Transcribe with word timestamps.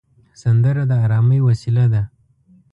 سندره 0.41 0.83
د 0.89 0.91
ارامۍ 1.05 1.39
وسیله 1.47 1.85
ده 1.93 2.03